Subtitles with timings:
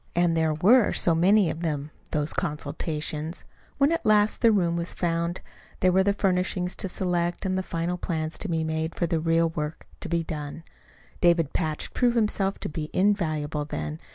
[0.15, 3.45] And there were so many of them those consultations!
[3.77, 5.41] When at last the room was found,
[5.79, 9.19] there were the furnishings to select, and the final plans to be made for the
[9.19, 10.63] real work to be done.
[11.21, 13.99] David Patch proved himself to be invaluable then.